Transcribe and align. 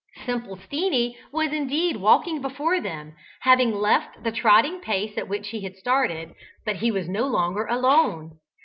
"Simple 0.25 0.55
Steenie" 0.57 1.15
was 1.31 1.53
indeed 1.53 1.97
walking 1.97 2.41
before 2.41 2.81
them, 2.81 3.13
having 3.41 3.71
left 3.71 4.23
the 4.23 4.31
trotting 4.31 4.79
pace 4.79 5.15
at 5.15 5.27
which 5.27 5.49
he 5.49 5.61
had 5.61 5.75
started, 5.75 6.33
but 6.65 6.77
he 6.77 6.89
was 6.89 7.07
no 7.07 7.27
longer 7.27 7.67
alone! 7.67 8.39